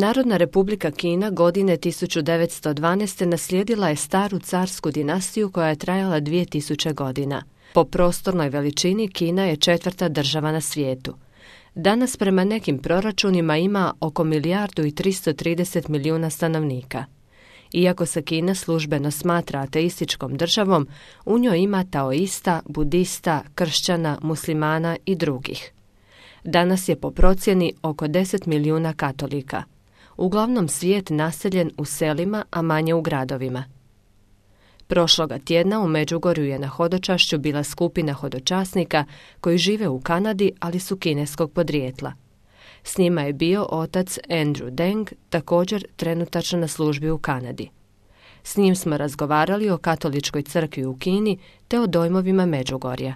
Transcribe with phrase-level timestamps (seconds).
[0.00, 3.24] Narodna republika Kina godine 1912.
[3.24, 7.42] naslijedila je staru carsku dinastiju koja je trajala 2000 godina.
[7.72, 11.14] Po prostornoj veličini Kina je četvrta država na svijetu.
[11.74, 17.04] Danas prema nekim proračunima ima oko milijardu i 330 milijuna stanovnika.
[17.72, 20.88] Iako se Kina službeno smatra ateističkom državom,
[21.24, 25.72] u njoj ima taoista, budista, kršćana, muslimana i drugih.
[26.44, 29.62] Danas je po procjeni oko 10 milijuna katolika.
[30.20, 33.64] Uglavnom svijet naseljen u selima, a manje u gradovima.
[34.86, 39.04] Prošloga tjedna u Međugorju je na hodočašću bila skupina hodočasnika
[39.40, 42.12] koji žive u Kanadi, ali su kineskog podrijetla.
[42.84, 47.70] S njima je bio otac Andrew Deng, također trenutačno na službi u Kanadi.
[48.42, 53.14] S njim smo razgovarali o katoličkoj crkvi u Kini te o dojmovima Međugorja.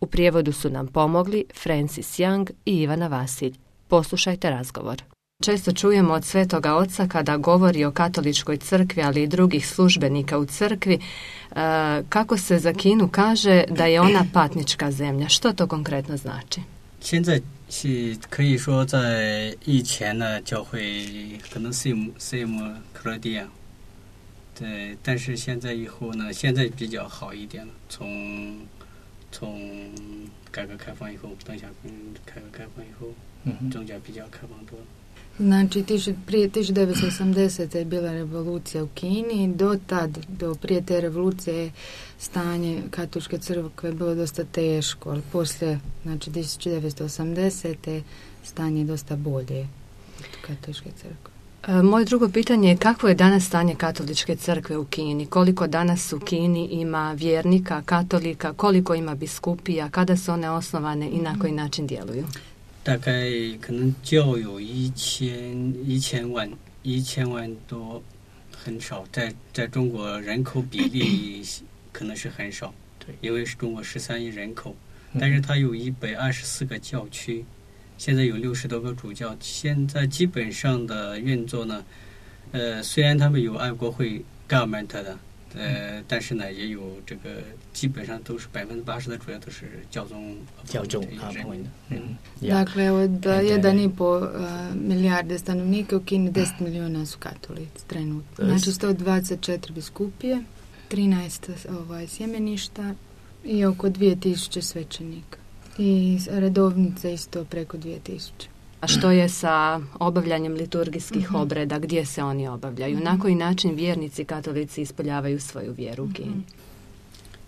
[0.00, 3.54] U prijevodu su nam pomogli Francis Young i Ivana Vasilj.
[3.88, 5.15] Poslušajte razgovor.
[5.43, 10.45] Često čujemo od svetoga oca kada govori o katoličkoj crkvi, ali i drugih službenika u
[10.45, 11.01] crkvi, e,
[12.09, 15.29] kako se za Kinu kaže da je ona patnička zemlja.
[15.29, 16.61] Što to konkretno znači?
[17.03, 21.07] 现在是可以说在以前呢，教会
[21.51, 23.47] 可能 same same 克罗地亚，
[24.59, 27.73] 对，但是现在以后呢，现在比较好一点了。
[27.89, 28.55] 从
[29.31, 29.59] 从
[30.51, 31.91] 改革开放以后，邓小平
[32.23, 33.07] 改革开放以后，
[33.71, 34.85] 宗教比较开放多了。
[35.38, 35.84] Znači,
[36.26, 37.76] prije 1980.
[37.76, 39.54] je bila revolucija u Kini.
[39.54, 41.72] Do tad, do prije te revolucije,
[42.18, 48.02] stanje katoličke crkve bilo dosta teško, ali poslije, znači 1980.
[48.44, 49.66] stanje je dosta bolje
[50.46, 51.36] katoličke crkve.
[51.66, 55.26] E, moje drugo pitanje je kakvo je danas stanje katoličke crkve u Kini?
[55.26, 61.18] Koliko danas u Kini ima vjernika, katolika, koliko ima biskupija, kada su one osnovane i
[61.18, 62.24] na koji način djeluju?
[62.86, 63.28] 大概
[63.60, 66.48] 可能教有一千一千万
[66.84, 68.00] 一千万多，
[68.52, 69.04] 很少。
[69.10, 71.42] 在在中国人口比例
[71.90, 74.76] 可能是很少，对，因为是中国十三亿人口，
[75.18, 77.44] 但是它有一百二十四个教区，
[77.98, 79.36] 现在有六十多个主教。
[79.40, 81.84] 现在基本上的运作呢，
[82.52, 85.18] 呃，虽然他们有爱国会 government 的。
[85.55, 87.29] 呃，但是呢，也有这个
[87.73, 91.29] 基本上都是百分之八十的主要都是教宗教宗啊
[91.89, 98.45] 嗯 Dakle, od 1,5 milijarde stanovnika u Kini 10 milijuna su katolici trenutno.
[98.45, 100.43] Znači 124 biskupije,
[100.89, 102.95] 13 ovaj, sjemeništa
[103.45, 105.37] i oko 2000 svećenika.
[105.77, 108.29] I redovnice isto preko 2000.
[108.81, 111.35] A što je sa obavljanjem liturgijskih mhm.
[111.35, 112.99] obreda, gdje se oni obavljaju?
[112.99, 116.43] Na koji način vjernici katolici ispoljavaju svoju vjeru u Kini?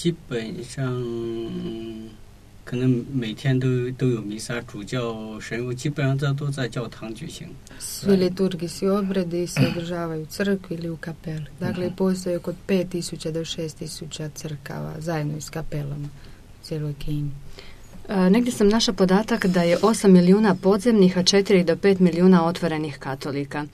[0.00, 0.80] 基本上
[2.64, 7.48] 可能每天都都有弥撒，主教神父基本上这都在教堂举行。
[7.78, 11.44] Svi liturgijski obredi se održavaju u crkvi ili u kapeli.
[11.60, 16.08] Dakle, postoje oko 5000 do 6000 crkava zajedno s kapelama
[16.60, 17.30] u cijeloj Kini.
[18.09, 22.45] E, negdje sam našla podatak da je 8 milijuna podzemnih, a 4 do 5 milijuna
[22.45, 23.65] otvorenih katolika.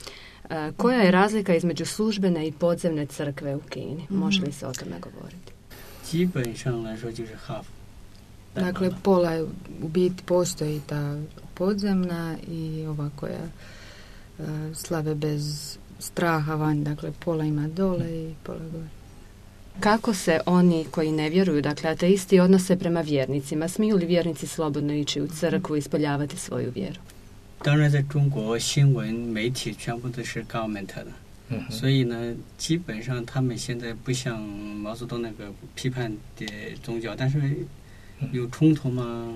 [0.49, 4.03] E, koja je razlika između službene i podzemne crkve u Kini?
[4.03, 4.17] Mhm.
[4.17, 5.51] Može li se o tome govoriti?
[8.55, 9.43] Dakle, pola je
[9.83, 11.17] u biti postoji ta
[11.53, 13.39] podzemna i ova koja
[14.39, 19.00] uh, slave bez straha van, dakle pola ima dole i pola gore.
[19.80, 23.68] Kako se oni koji ne vjeruju, dakle ateisti, odnose prema vjernicima?
[23.68, 27.00] Smiju li vjernici slobodno ići u crkvu i ispoljavati svoju vjeru?
[27.64, 31.06] 当然，在中国新闻媒体全部都是 government 的，
[31.70, 36.46] 所以呢，基本上他们现在不像毛泽东那个批判的
[36.82, 37.40] 宗教，但是
[38.32, 39.32] 有冲突吗？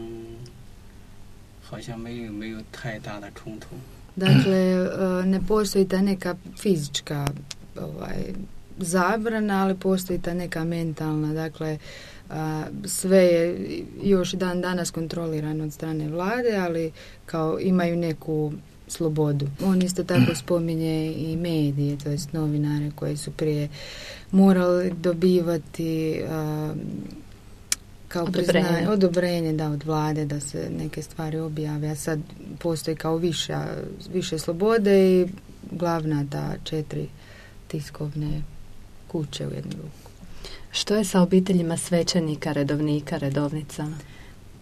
[1.63, 3.69] 好像没有没有太大的冲突。
[4.17, 7.27] Dakle, ne postoji ta neka fizička
[7.77, 8.35] ovaj,
[8.78, 11.78] zabrana, ali postoji ta neka mentalna, dakle
[12.86, 13.58] sve je
[14.04, 16.92] još dan danas kontrolirano od strane vlade, ali
[17.26, 18.54] kao imaju neku
[18.88, 19.48] slobodu.
[19.66, 23.70] On isto tako spominje i medije, to jest novinare koji su prije
[24.32, 26.22] morali dobivati
[28.08, 28.88] kao odobrenje.
[28.90, 32.20] odobrenje da od vlade da se neke stvari objave, a sad
[32.60, 33.68] postoji kao viša,
[34.14, 35.28] više slobode i
[35.72, 37.08] glavna ta četiri
[37.68, 38.55] tiskovne
[39.15, 40.11] kuće u jednu ruku.
[40.73, 43.87] Što je sa obiteljima svećenika, redovnika, redovnica?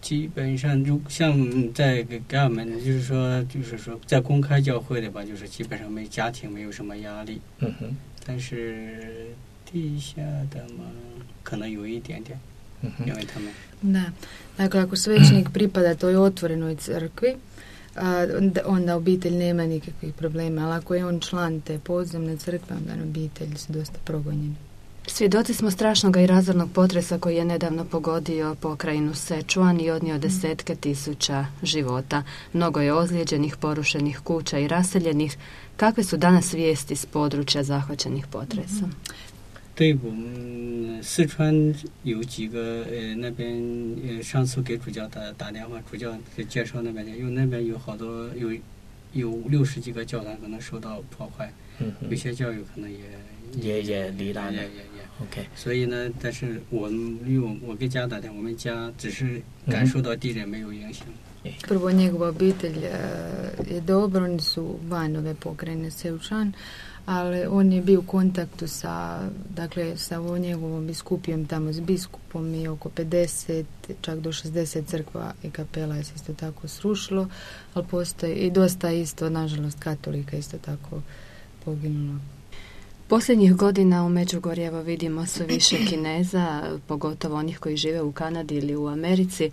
[0.01, 7.41] 基本上就像在给俺们，就是说，就是说，在公开教会的吧，就是基本上没家庭没有什么压力。
[7.59, 7.95] 嗯哼。
[8.25, 9.27] 但是
[9.65, 10.85] 地下的嘛，
[11.43, 12.39] 可能有一点点，
[13.05, 13.51] 因为他们。
[13.81, 14.11] Da,
[14.57, 17.35] dakle ako svećenik pripada toj otvorenoj crkvi,
[17.96, 18.26] a,
[18.66, 23.56] onda obitelj nema nikakvih problema, ali ako je on član te podzemne crkve, onda obitelji
[23.56, 24.54] su dosta progonjeni.
[25.06, 30.74] Svjedoci smo strašnog i razornog potresa koji je nedavno pogodio pokrajinu Sečuan i odnio desetke
[30.74, 32.22] tisuća života.
[32.52, 35.36] Mnogo je ozlijeđenih, porušenih kuća i raseljenih.
[35.76, 38.92] Kakve su danas vijesti s područja zahvaćenih potresom?
[39.74, 41.74] 对我们四川
[42.04, 43.60] 有几个呃那边
[44.06, 48.52] 呃上次给主教打打电话，主教给介绍那边的，因为那边有好多有
[49.12, 52.98] 有六十几个教堂可能受到破坏，嗯有些教育可能也
[53.60, 55.04] 也也离难了也也也。
[55.20, 61.04] OK，所以呢，但是我们因为我我给家打电话，我们家只是感受到地震没有影响。
[61.68, 62.90] Prvo njegova obitelj e,
[63.70, 66.52] je dobro, oni su van ove pokrajine Seučan,
[67.06, 69.20] ali on je bio u kontaktu sa,
[69.50, 73.64] dakle, sa ovo njegovom biskupijom tamo s biskupom i oko 50,
[74.00, 77.28] čak do 60 crkva i kapela je se isto tako srušilo,
[77.74, 81.02] ali postoji i dosta isto, nažalost, katolika isto tako
[81.64, 82.18] poginulo.
[83.08, 88.54] Posljednjih godina u Međugorje evo vidimo sve više Kineza, pogotovo onih koji žive u Kanadi
[88.54, 89.50] ili u Americi.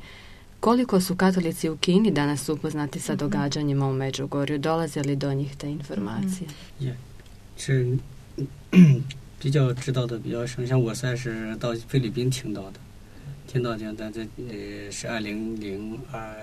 [0.61, 4.57] Koliko su katolici u Kini danas upoznati sa događanjima u Međugorju?
[4.57, 6.47] Dolaze li do njih te informacije?
[7.57, 7.97] 是
[9.41, 12.79] 比较知道的比较深，像我算是到菲律宾听到的，
[13.47, 16.35] 听到的，但这呃是二零零二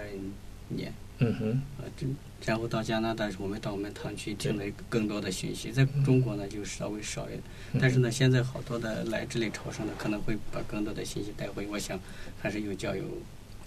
[0.68, 2.06] 年，嗯哼，呃，这
[2.44, 7.42] 然后到加拿大，我们到我们堂区听了更多的讯息，在中国呢就稍微少一点，
[7.80, 11.98] 但是呢，现在好多的来这里朝圣的可能会把更多的信息带回，我想
[12.40, 13.04] 还是有教友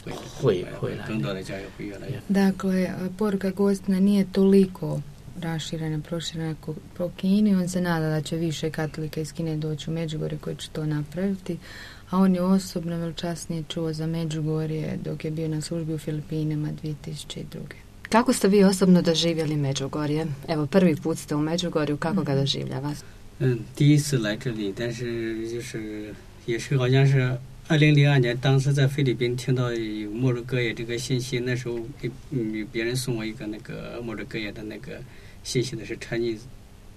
[0.04, 0.12] 会
[0.42, 2.20] 会会来更多的教友会越来越。
[2.28, 5.00] Dakle, poruka Gostina nije toliko
[5.40, 7.54] raširena, proširena ko- po Kini.
[7.54, 10.86] On se nada da će više katolika iz Kine doći u Međugorje koji će to
[10.86, 11.58] napraviti.
[12.10, 16.68] A on je osobno veličasnije čuo za Međugorje dok je bio na službi u Filipinama
[16.82, 17.44] 2002.
[18.08, 20.26] Kako ste vi osobno doživjeli Međugorje?
[20.48, 22.94] Evo, prvi put ste u Međugorju, kako ga doživljava?
[23.38, 26.14] 嗯，第一次来这里，但是就是
[26.46, 27.36] 也是好像是
[27.71, 35.01] 二零零二年，当时在菲律宾听到有末日歌野这个信息，那时候给嗯别人送我一个那个末日歌野的那个
[35.41, 36.39] 信息的是 Chinese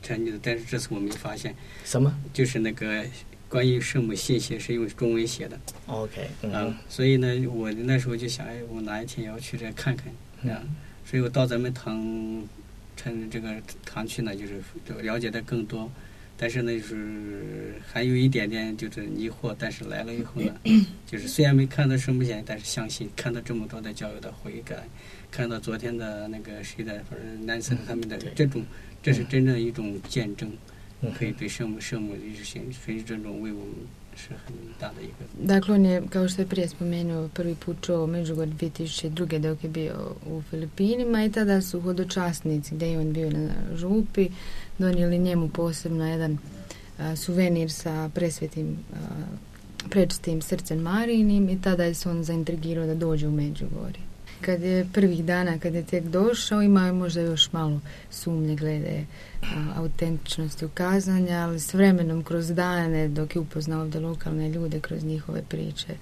[0.02, 1.54] Chinese，但是这次我没发现，
[1.84, 2.12] 什么？
[2.32, 3.04] 就是那个
[3.48, 5.56] 关于圣母信息是用中文写的
[5.86, 6.52] ？OK，嗯。
[6.52, 10.52] 啊，，所以呢，我那时候就想，哎，我哪一天也要去这看看。
[10.52, 10.60] 啊，
[11.08, 12.42] 所以我到咱们唐，
[12.96, 13.54] 趁这个
[13.86, 15.88] 唐去呢，就是就了解的更多，
[16.44, 20.54] 但是呢，就是还有一点点就是疑惑，但是来了以后呢，
[21.06, 24.86] 就是虽然没看到圣母显，但是相信看到这么多的教友的悔改，
[25.30, 28.62] 看到昨天的那个谁的，反正南森他们的这种，
[29.02, 30.52] 这是真正一种见证，
[31.00, 33.74] 嗯可以对圣母圣母的行，所以这种为我们
[34.15, 35.25] 是很大的一个。
[35.53, 39.39] Dakle, on je, kao što je prije spomenuo, prvi put čuo Međugorje 2002.
[39.39, 44.29] dok je bio u Filipinima i tada su hodočasnici gdje je on bio na župi
[44.77, 46.37] donijeli njemu posebno jedan
[46.97, 48.97] a, suvenir sa presvetim a,
[49.89, 54.09] prečistim srcem Marijinim i tada je se on zaintrigirao da dođe u Međugorje.
[54.44, 57.80] Kad je prvih dana, kad je tek došao, imao je možda još malo
[58.10, 59.04] sumnje glede
[59.76, 65.42] autentičnosti ukazanja, ali s vremenom kroz dane, dok je upoznao ovdje lokalne ljude kroz njihove
[65.48, 65.94] priče,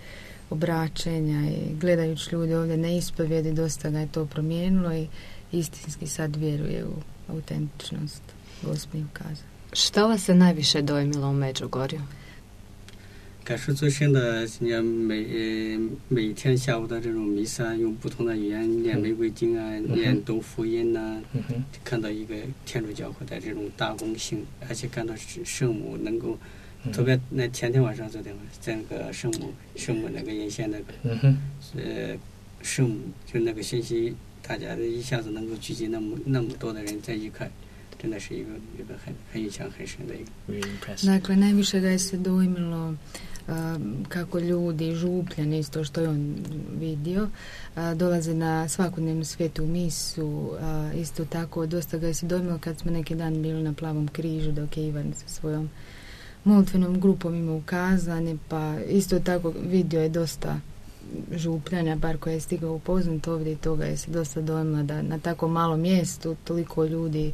[0.51, 5.09] obraćenja i gledajući ljude ovdje na ispovjedi, dosta ga je to promijenilo i
[5.53, 6.95] istinski sad vjeruje u
[7.33, 8.23] autentičnost
[8.63, 9.53] gospodin ukazanja.
[9.73, 12.01] Što vas se najviše dojmilo u Međugorju?
[13.45, 25.13] 感受最深的，你看每呃每天下午的这种弥撒，用不同的语言念玫瑰经啊，嗯念读福音呐、嗯，看到一个天主教会的这种大公性，而且看到
[25.45, 26.39] 圣母能够，
[26.85, 26.93] 嗯。
[26.93, 31.37] 特别那前天晚上、昨天晚上，在那个圣母圣母那个沿线那个嗯哼，
[31.77, 32.17] 呃
[32.63, 34.15] 圣母，就那个信息，
[34.47, 37.51] 大家一下子能够聚集那么那么多的人在一块，
[38.01, 40.31] 真的是一个一个很很印象很深的一个。
[40.47, 41.07] really impressive。
[41.07, 42.97] Dakle, najviše ga je se dojmilo a,
[44.09, 46.37] kako ljudi župljani, isto što je on
[46.79, 47.29] vidio,
[47.97, 50.53] dolaze na svakodnevnu svetu misu,
[50.95, 54.53] isto tako dosta ga je se dojmilo kad smo neki dan bili na plavom križu
[54.53, 55.71] dok je Ivan sa svojom
[56.45, 60.61] molitvenom grupom imao ukazanje, pa isto tako vidio je dosta
[61.33, 65.19] župljanja, bar koja je stigao upoznat ovdje i toga je se dosta dojmilo da na
[65.19, 67.33] tako malom mjestu toliko ljudi